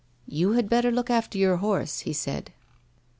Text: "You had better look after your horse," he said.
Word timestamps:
"You 0.41 0.53
had 0.53 0.67
better 0.67 0.89
look 0.89 1.11
after 1.11 1.37
your 1.37 1.57
horse," 1.57 1.99
he 1.99 2.11
said. 2.11 2.51